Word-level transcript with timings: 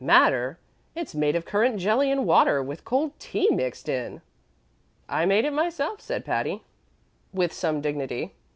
"Matter? 0.03 0.57
It's 0.95 1.13
made 1.13 1.35
of 1.35 1.45
currant 1.45 1.77
jelly 1.77 2.09
and 2.09 2.25
water, 2.25 2.63
with 2.63 2.83
cold 2.85 3.19
tea 3.19 3.51
mixed 3.53 3.87
in." 3.87 4.23
"I 5.07 5.27
made 5.27 5.45
it 5.45 5.53
myself," 5.53 6.01
said 6.01 6.25
Patty, 6.25 6.63
with 7.31 7.53
some 7.53 7.81
dignity. 7.81 8.33